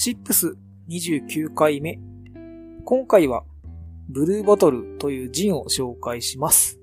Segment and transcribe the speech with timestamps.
[0.00, 0.56] シップス
[0.88, 1.98] 29回目。
[2.84, 3.42] 今回は、
[4.08, 6.78] ブルーボトルというジンを紹介します。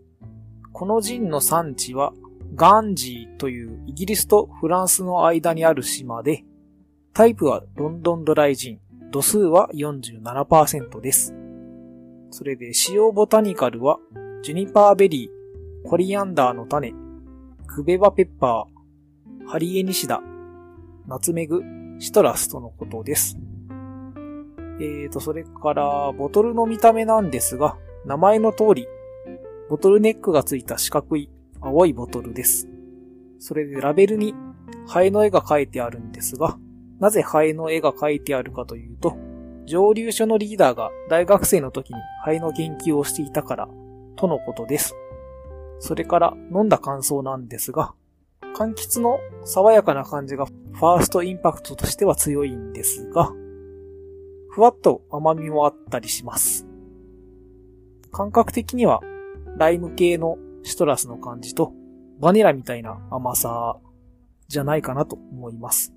[0.73, 2.11] このジンの産地は、
[2.55, 6.43] ガンジーというイギリスとフランスの間にある島で、
[7.13, 8.79] タイプはロンドンドライジン、
[9.11, 11.33] 度数は47%です。
[12.31, 13.97] それで使用ボタニカルは、
[14.43, 16.93] ジュニパーベリー、コリアンダーの種、
[17.65, 20.21] クベバペッパー、ハリエニシダ、
[21.07, 21.63] ナツメグ、
[21.99, 23.37] シトラスとのことです。
[24.79, 28.87] えーと、それから、ボトルの見た目なんですが、名前の通り、
[29.69, 31.29] ボトルネックがついた四角い
[31.61, 32.67] 青いボトルです。
[33.39, 34.35] それでラベルに
[34.87, 36.57] ハエの絵が描いてあるんですが、
[36.99, 39.17] なぜハエの絵が描いてあるかというと、
[39.65, 43.69] 上流所のリーダーが大学生の時にハエの研究をしていたから、
[44.15, 44.95] とのことです。
[45.79, 47.93] それから飲んだ感想なんですが、
[48.55, 53.29] 柑橘の爽やかな感じがファーストインパクトとしては強いんですが、
[54.49, 56.65] ふわっと甘みもあったりします。
[58.13, 59.01] 感覚的には
[59.57, 61.73] ライム系のシトラスの感じと
[62.21, 63.77] バニラみたいな甘さ
[64.47, 65.93] じゃないかなと思います。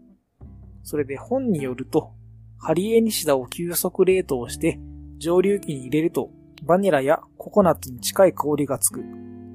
[0.83, 2.11] それで本によると、
[2.59, 4.81] ハリエニシダを急速冷凍して
[5.19, 6.31] 蒸留機に入れると
[6.65, 9.05] バニラやココナッツに近い香りがつく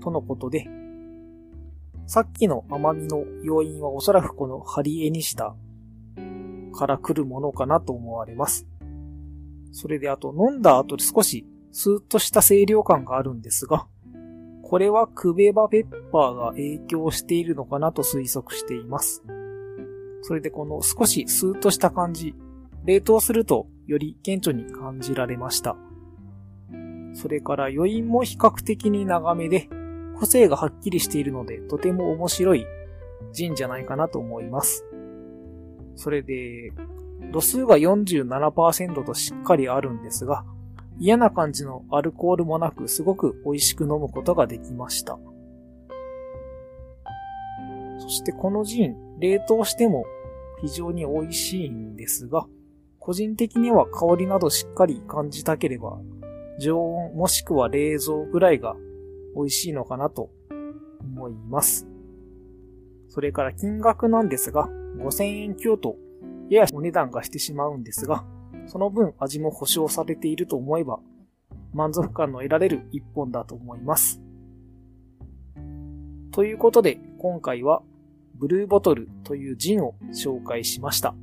[0.01, 0.69] とのことで、
[2.05, 5.55] さっきの甘みの要因はおそらくこのハリエニシダ
[6.73, 8.67] から来るものかなと思われます。
[9.71, 13.87] それであと飲んだ後で少しスーッとした清涼感があるんですが、
[14.61, 19.23] これはクベバペッパーが影響しているのかなと推測しています。
[20.21, 22.35] それでこの少しスーッとした感じ、
[22.85, 25.75] 冷凍するとより顕著に感じられました。
[27.13, 29.69] それから余韻も比較的に長めで、
[30.19, 32.65] 個性がはっきりしているので、とても面白い
[33.31, 34.85] ジンじゃないかなと思います。
[35.95, 36.71] それで、
[37.31, 40.45] 度数が47%としっかりあるんですが、
[40.99, 45.17] 嫌な感じのアルコールもなく、すごく美味しく飲むことができました。
[47.99, 50.05] そしてこのジン、冷凍しても
[50.61, 52.45] 非常に美味しいんですが、
[52.99, 55.99] 個人的には香りなどしっかり感じたければ、
[56.59, 58.75] 常温もしくは冷蔵ぐらいが
[59.35, 60.29] 美味しいのかなと
[61.01, 61.87] 思います。
[63.09, 65.95] それから金額なんですが、5000円強と
[66.49, 68.25] ややお値段がしてしまうんですが、
[68.67, 70.99] その分味も保証されていると思えば、
[71.73, 74.21] 満足感の得られる一本だと思います。
[76.31, 77.81] ということで、今回は、
[78.35, 81.15] ブルーボトルというジンを紹介しました。